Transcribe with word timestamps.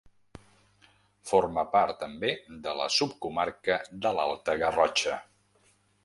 Forma 1.31 1.65
part 1.75 1.99
també 2.03 2.31
de 2.63 2.73
la 2.79 2.87
subcomarca 2.95 3.77
de 4.07 4.13
l'Alta 4.21 4.57
Garrotxa. 4.63 5.19